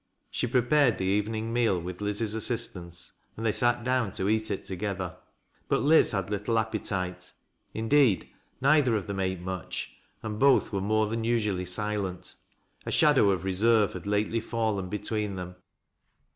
[0.31, 4.49] She prepared the evening meal with Liz's assist ance and they sat down to eat
[4.49, 5.15] it together.
[5.67, 7.31] But Liz had little appetite.
[7.75, 9.91] Indeed neither of them ate much
[10.23, 12.33] and both were more than usually silent.
[12.83, 15.57] A shadow of reserve had lately fallen between them.